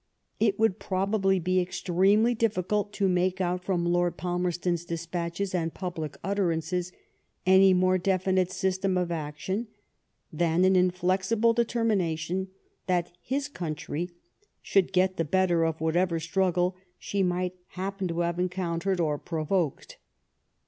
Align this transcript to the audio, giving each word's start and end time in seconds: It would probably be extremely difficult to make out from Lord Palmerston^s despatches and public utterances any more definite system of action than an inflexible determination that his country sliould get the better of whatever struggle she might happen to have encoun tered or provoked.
It 0.39 0.57
would 0.57 0.79
probably 0.79 1.37
be 1.37 1.59
extremely 1.61 2.33
difficult 2.33 2.91
to 2.93 3.07
make 3.07 3.39
out 3.39 3.63
from 3.63 3.85
Lord 3.85 4.17
Palmerston^s 4.17 4.83
despatches 4.83 5.53
and 5.53 5.75
public 5.75 6.17
utterances 6.23 6.91
any 7.45 7.71
more 7.75 7.99
definite 7.99 8.49
system 8.51 8.97
of 8.97 9.11
action 9.11 9.67
than 10.33 10.65
an 10.65 10.75
inflexible 10.75 11.53
determination 11.53 12.47
that 12.87 13.11
his 13.21 13.47
country 13.47 14.09
sliould 14.65 14.91
get 14.91 15.17
the 15.17 15.23
better 15.23 15.63
of 15.63 15.79
whatever 15.79 16.19
struggle 16.19 16.75
she 16.97 17.21
might 17.21 17.53
happen 17.77 18.07
to 18.07 18.21
have 18.21 18.37
encoun 18.37 18.79
tered 18.81 18.99
or 18.99 19.19
provoked. 19.19 19.99